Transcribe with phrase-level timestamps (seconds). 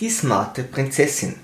[0.00, 1.34] Die smarte Prinzessin.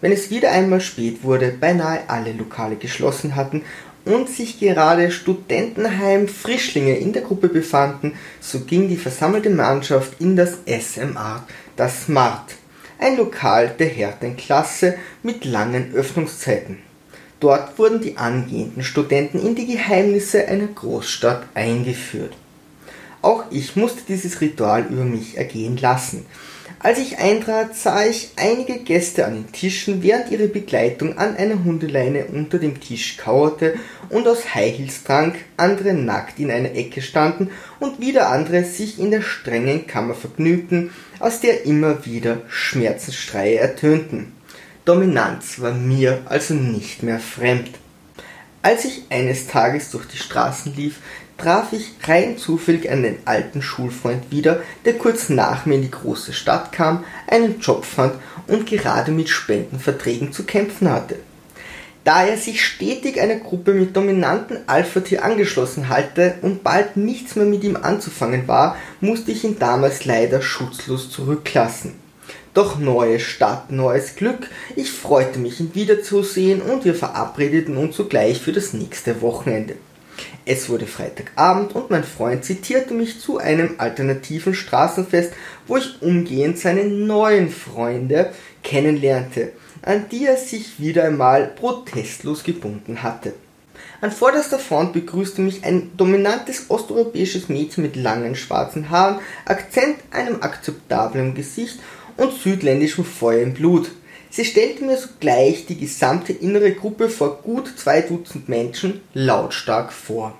[0.00, 3.62] Wenn es wieder einmal spät wurde, beinahe alle Lokale geschlossen hatten
[4.06, 10.34] und sich gerade Studentenheim Frischlinge in der Gruppe befanden, so ging die versammelte Mannschaft in
[10.34, 11.44] das SMA,
[11.76, 12.54] das Smart,
[12.98, 16.78] ein Lokal der härten Klasse mit langen Öffnungszeiten.
[17.38, 22.32] Dort wurden die angehenden Studenten in die Geheimnisse einer Großstadt eingeführt.
[23.20, 26.24] Auch ich musste dieses Ritual über mich ergehen lassen.
[26.82, 31.62] Als ich eintrat, sah ich einige Gäste an den Tischen, während ihre Begleitung an einer
[31.62, 33.74] Hundeleine unter dem Tisch kauerte
[34.08, 37.50] und aus High Heels trank, andere nackt in einer Ecke standen
[37.80, 44.32] und wieder andere sich in der strengen Kammer vergnügten, aus der immer wieder Schmerzensschreie ertönten.
[44.86, 47.72] Dominanz war mir also nicht mehr fremd.
[48.62, 50.96] Als ich eines Tages durch die Straßen lief,
[51.40, 56.32] traf ich rein zufällig einen alten Schulfreund wieder, der kurz nach mir in die große
[56.32, 58.14] Stadt kam, einen Job fand
[58.46, 61.16] und gerade mit Spendenverträgen zu kämpfen hatte.
[62.04, 67.46] Da er sich stetig einer Gruppe mit dominanten Alpha-Tier angeschlossen hatte und bald nichts mehr
[67.46, 71.94] mit ihm anzufangen war, musste ich ihn damals leider schutzlos zurücklassen.
[72.52, 74.48] Doch neue Stadt, neues Glück.
[74.76, 79.76] Ich freute mich, ihn wiederzusehen und wir verabredeten uns sogleich für das nächste Wochenende.
[80.46, 85.32] Es wurde Freitagabend und mein Freund zitierte mich zu einem alternativen Straßenfest,
[85.66, 88.32] wo ich umgehend seine neuen Freunde
[88.62, 93.34] kennenlernte, an die er sich wieder einmal protestlos gebunden hatte.
[94.00, 100.42] An vorderster Front begrüßte mich ein dominantes osteuropäisches Mädchen mit langen schwarzen Haaren, Akzent, einem
[100.42, 101.78] akzeptablen Gesicht
[102.16, 103.90] und südländischem Feuer im Blut.
[104.32, 110.38] Sie stellte mir sogleich die gesamte innere Gruppe vor gut zwei Dutzend Menschen lautstark vor.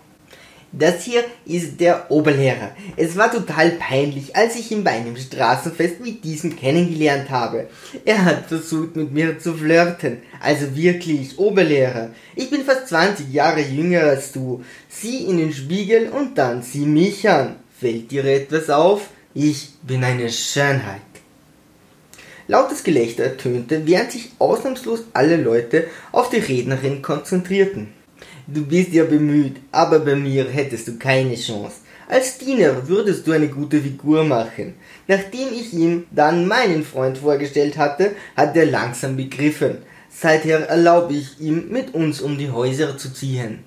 [0.73, 2.71] Das hier ist der Oberlehrer.
[2.97, 7.67] Es war total peinlich, als ich ihn bei einem Straßenfest wie diesem kennengelernt habe.
[8.05, 10.19] Er hat versucht, mit mir zu flirten.
[10.39, 12.11] Also wirklich, Oberlehrer.
[12.37, 14.63] Ich bin fast 20 Jahre jünger als du.
[14.89, 17.57] Sieh in den Spiegel und dann sieh mich an.
[17.81, 19.09] Fällt dir etwas auf?
[19.35, 21.10] Ich bin eine Schönheit.
[22.51, 27.93] Lautes Gelächter ertönte, während sich ausnahmslos alle Leute auf die Rednerin konzentrierten.
[28.49, 31.77] Du bist ja bemüht, aber bei mir hättest du keine Chance.
[32.09, 34.75] Als Diener würdest du eine gute Figur machen.
[35.07, 39.79] Nachdem ich ihm dann meinen Freund vorgestellt hatte, hat er langsam begriffen.
[40.09, 43.61] Seither erlaube ich ihm, mit uns um die Häuser zu ziehen.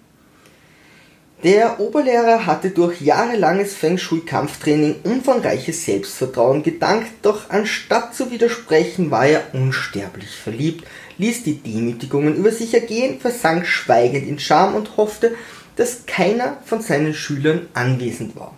[1.44, 9.26] Der Oberlehrer hatte durch jahrelanges Feng Shui-Kampftraining umfangreiches Selbstvertrauen gedankt, doch anstatt zu widersprechen, war
[9.26, 10.88] er unsterblich verliebt,
[11.18, 15.36] ließ die Demütigungen über sich ergehen, versank schweigend in Scham und hoffte,
[15.76, 18.54] dass keiner von seinen Schülern anwesend war.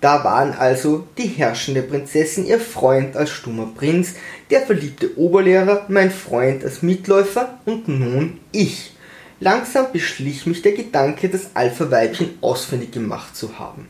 [0.00, 4.14] Da waren also die herrschende Prinzessin, ihr Freund als stummer Prinz,
[4.50, 8.92] der verliebte Oberlehrer, mein Freund als Mitläufer und nun ich
[9.42, 13.88] Langsam beschlich mich der Gedanke, das Alpha-Weibchen ausfindig gemacht zu haben.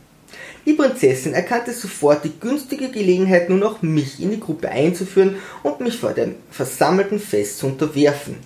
[0.64, 5.80] Die Prinzessin erkannte sofort die günstige Gelegenheit, nun auch mich in die Gruppe einzuführen und
[5.80, 8.36] mich vor dem versammelten Fest zu unterwerfen.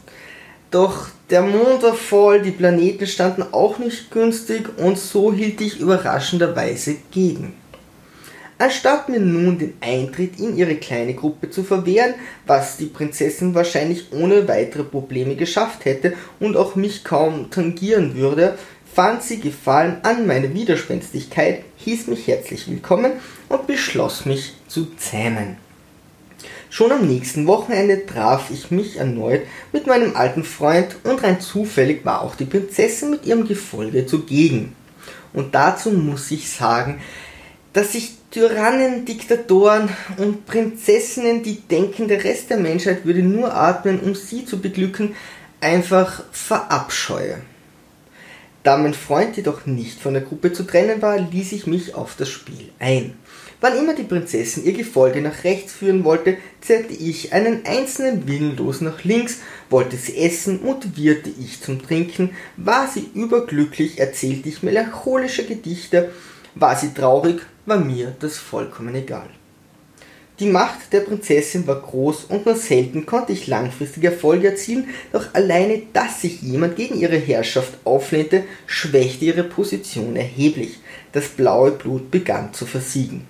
[0.72, 5.78] Doch der Mond war voll, die Planeten standen auch nicht günstig und so hielt ich
[5.78, 7.54] überraschenderweise gegen.
[8.58, 12.14] Anstatt mir nun den Eintritt in ihre kleine Gruppe zu verwehren,
[12.46, 18.56] was die Prinzessin wahrscheinlich ohne weitere Probleme geschafft hätte und auch mich kaum tangieren würde,
[18.94, 23.12] fand sie Gefallen an meiner Widerspenstigkeit, hieß mich herzlich willkommen
[23.50, 25.58] und beschloss mich zu zähmen.
[26.70, 32.06] Schon am nächsten Wochenende traf ich mich erneut mit meinem alten Freund und rein zufällig
[32.06, 34.74] war auch die Prinzessin mit ihrem Gefolge zugegen.
[35.34, 37.00] Und dazu muss ich sagen,
[37.74, 39.88] dass ich Tyrannen, Diktatoren
[40.18, 45.14] und Prinzessinnen, die denken, der Rest der Menschheit würde nur atmen, um sie zu beglücken,
[45.60, 47.38] einfach verabscheue.
[48.62, 52.16] Da mein Freund jedoch nicht von der Gruppe zu trennen war, ließ ich mich auf
[52.16, 53.14] das Spiel ein.
[53.60, 58.80] Wann immer die Prinzessin ihr Gefolge nach rechts führen wollte, zerrte ich einen einzelnen willenlos
[58.80, 59.38] nach links,
[59.70, 66.12] wollte sie essen, motivierte ich zum Trinken, war sie überglücklich, erzählte ich melancholische Gedichte,
[66.54, 69.28] war sie traurig, war mir das vollkommen egal.
[70.38, 75.32] Die Macht der Prinzessin war groß und nur selten konnte ich langfristige Erfolge erzielen, doch
[75.32, 80.78] alleine, dass sich jemand gegen ihre Herrschaft auflehnte, schwächte ihre Position erheblich.
[81.12, 83.26] Das blaue Blut begann zu versiegen.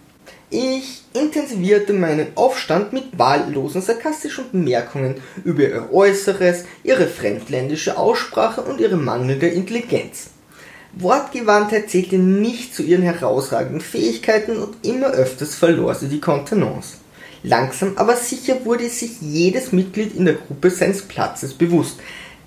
[0.51, 8.81] Ich intensivierte meinen Aufstand mit wahllosen sarkastischen Bemerkungen über ihr Äußeres, ihre fremdländische Aussprache und
[8.81, 10.31] ihre mangelnde Intelligenz.
[10.99, 16.97] Wortgewandtheit zählte nicht zu ihren herausragenden Fähigkeiten und immer öfters verlor sie die Kontenance.
[17.43, 22.01] Langsam aber sicher wurde sich jedes Mitglied in der Gruppe seines Platzes bewusst.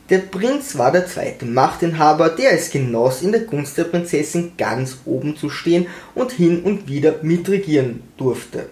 [0.09, 4.97] Der Prinz war der zweite Machtinhaber, der es genoss, in der Gunst der Prinzessin ganz
[5.05, 5.85] oben zu stehen
[6.15, 8.65] und hin und wieder mitregieren durfte.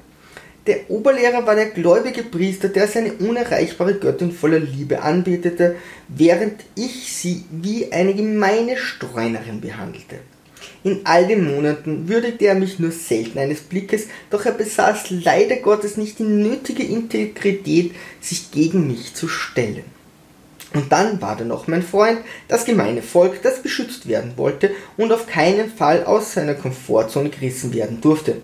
[0.67, 5.77] Der Oberlehrer war der gläubige Priester, der seine unerreichbare Göttin voller Liebe anbetete,
[6.09, 10.17] während ich sie wie eine gemeine Streunerin behandelte.
[10.83, 15.55] In all den Monaten würdigte er mich nur selten eines Blickes, doch er besaß leider
[15.57, 19.85] Gottes nicht die nötige Integrität, sich gegen mich zu stellen.
[20.73, 22.19] Und dann war da noch mein Freund,
[22.49, 27.73] das gemeine Volk, das beschützt werden wollte und auf keinen Fall aus seiner Komfortzone gerissen
[27.73, 28.41] werden durfte.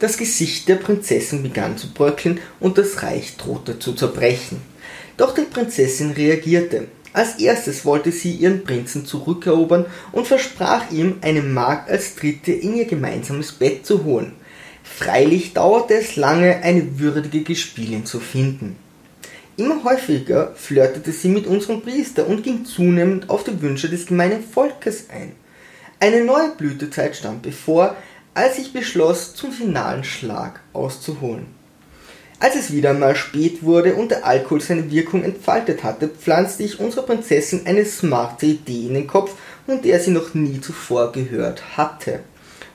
[0.00, 4.62] Das Gesicht der Prinzessin begann zu bröckeln und das Reich drohte zu zerbrechen.
[5.18, 6.88] Doch die Prinzessin reagierte.
[7.12, 12.76] Als erstes wollte sie ihren Prinzen zurückerobern und versprach ihm, eine Magd als Dritte in
[12.76, 14.32] ihr gemeinsames Bett zu holen.
[14.82, 18.76] Freilich dauerte es lange, eine würdige Gespielin zu finden.
[19.58, 24.42] Immer häufiger flirtete sie mit unserem Priester und ging zunehmend auf die Wünsche des gemeinen
[24.42, 25.32] Volkes ein.
[25.98, 27.94] Eine neue Blütezeit stand bevor,
[28.34, 31.46] als ich beschloss, zum finalen Schlag auszuholen.
[32.38, 36.80] Als es wieder mal spät wurde und der Alkohol seine Wirkung entfaltet hatte, pflanzte ich
[36.80, 39.34] unserer Prinzessin eine smarte Idee in den Kopf,
[39.66, 42.20] von der sie noch nie zuvor gehört hatte.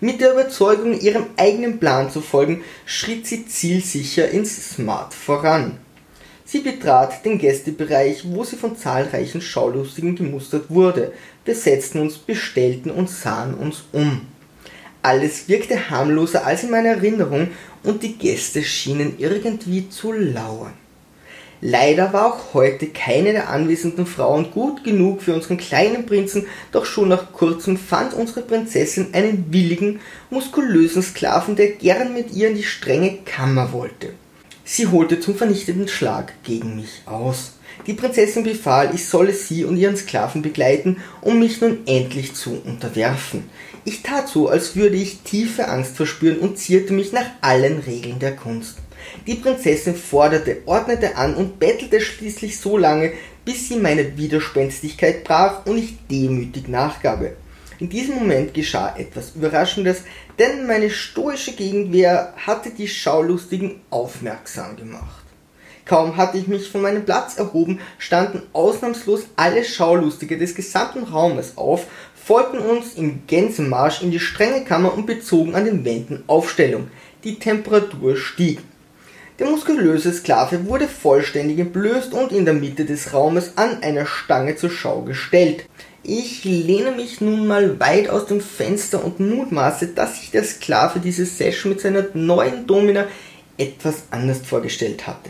[0.02, 5.80] Mit der Überzeugung, ihrem eigenen Plan zu folgen, schritt sie zielsicher ins Smart voran.
[6.46, 11.12] Sie betrat den Gästebereich, wo sie von zahlreichen Schaulustigen gemustert wurde.
[11.44, 14.28] Wir setzten uns, bestellten und sahen uns um.
[15.06, 17.50] Alles wirkte harmloser als in meiner Erinnerung
[17.84, 20.74] und die Gäste schienen irgendwie zu lauern.
[21.62, 26.86] Leider war auch heute keine der anwesenden Frauen gut genug für unseren kleinen Prinzen, doch
[26.86, 30.00] schon nach kurzem fand unsere Prinzessin einen willigen,
[30.32, 34.14] muskulösen Sklaven, der gern mit ihr in die strenge Kammer wollte.
[34.64, 37.55] Sie holte zum vernichtenden Schlag gegen mich aus.
[37.88, 42.62] Die Prinzessin befahl, ich solle sie und ihren Sklaven begleiten, um mich nun endlich zu
[42.66, 43.50] unterwerfen.
[43.84, 48.20] Ich tat so, als würde ich tiefe Angst verspüren und zierte mich nach allen Regeln
[48.20, 48.78] der Kunst.
[49.28, 53.14] Die Prinzessin forderte, ordnete an und bettelte schließlich so lange,
[53.44, 57.36] bis sie meine Widerspenstigkeit brach und ich demütig nachgabe.
[57.78, 60.04] In diesem Moment geschah etwas Überraschendes,
[60.40, 65.25] denn meine stoische Gegenwehr hatte die Schaulustigen aufmerksam gemacht.
[65.86, 71.54] Kaum hatte ich mich von meinem Platz erhoben, standen ausnahmslos alle Schaulustige des gesamten Raumes
[71.58, 71.86] auf,
[72.16, 76.88] folgten uns im Gänsemarsch in die strenge Kammer und bezogen an den Wänden Aufstellung.
[77.24, 78.62] Die Temperatur stieg.
[79.38, 84.56] Der muskulöse Sklave wurde vollständig entblößt und in der Mitte des Raumes an einer Stange
[84.56, 85.68] zur Schau gestellt.
[86.02, 91.00] Ich lehne mich nun mal weit aus dem Fenster und mutmaße, dass sich der Sklave
[91.00, 93.06] diese Session mit seiner neuen Domina
[93.58, 95.30] etwas anders vorgestellt hatte.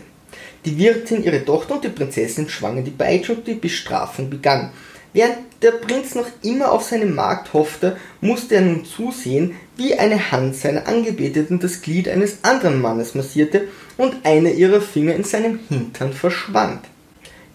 [0.66, 4.72] Die Wirtin, ihre Tochter und die Prinzessin schwangen die Peitsche und die Bestrafung begann.
[5.12, 10.32] Während der Prinz noch immer auf seine Magd hoffte, musste er nun zusehen, wie eine
[10.32, 15.60] Hand seiner Angebeteten das Glied eines anderen Mannes massierte und einer ihrer Finger in seinem
[15.68, 16.80] Hintern verschwand.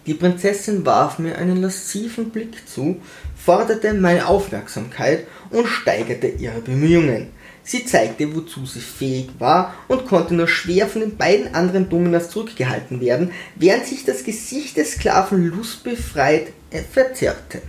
[0.06, 2.96] Die Prinzessin warf mir einen lasziven Blick zu,
[3.36, 7.28] forderte meine Aufmerksamkeit und steigerte ihre Bemühungen.
[7.64, 12.30] Sie zeigte, wozu sie fähig war und konnte nur schwer von den beiden anderen Dominas
[12.30, 16.48] zurückgehalten werden, während sich das Gesicht des Sklaven lustbefreit
[16.92, 17.62] verzerrte.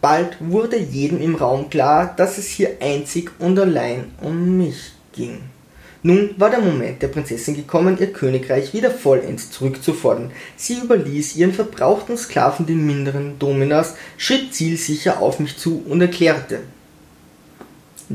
[0.00, 5.38] Bald wurde jedem im Raum klar, dass es hier einzig und allein um mich ging.
[6.02, 10.30] Nun war der Moment der Prinzessin gekommen, ihr Königreich wieder vollends zurückzufordern.
[10.56, 16.60] Sie überließ ihren verbrauchten Sklaven den minderen Dominas, schritt zielsicher auf mich zu und erklärte: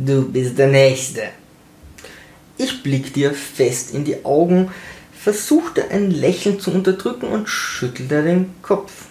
[0.05, 1.23] Du bist der Nächste.
[2.57, 4.71] Ich blickte ihr fest in die Augen,
[5.11, 9.07] versuchte ein Lächeln zu unterdrücken und schüttelte den Kopf.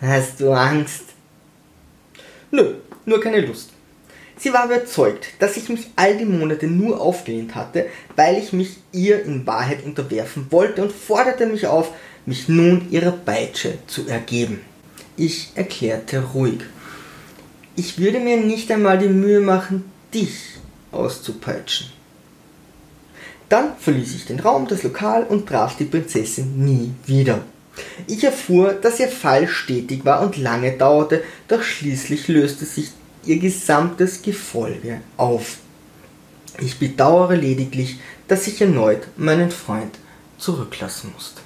[0.00, 1.04] Hast du Angst?
[2.50, 3.70] Nö, nur keine Lust.
[4.36, 7.86] Sie war überzeugt, dass ich mich all die Monate nur aufgelehnt hatte,
[8.16, 11.92] weil ich mich ihr in Wahrheit unterwerfen wollte und forderte mich auf,
[12.26, 14.62] mich nun ihrer Peitsche zu ergeben.
[15.16, 16.62] Ich erklärte ruhig.
[17.76, 20.56] Ich würde mir nicht einmal die Mühe machen, dich
[20.92, 21.88] auszupeitschen.
[23.48, 27.42] Dann verließ ich den Raum, das Lokal und traf die Prinzessin nie wieder.
[28.06, 32.90] Ich erfuhr, dass ihr Fall stetig war und lange dauerte, doch schließlich löste sich
[33.24, 35.58] ihr gesamtes Gefolge auf.
[36.60, 37.98] Ich bedauere lediglich,
[38.28, 39.98] dass ich erneut meinen Freund
[40.38, 41.40] zurücklassen musste.